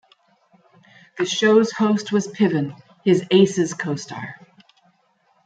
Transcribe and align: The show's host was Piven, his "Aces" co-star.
The 1.19 1.27
show's 1.27 1.71
host 1.73 2.11
was 2.11 2.27
Piven, 2.27 2.75
his 3.05 3.23
"Aces" 3.29 3.75
co-star. 3.75 4.35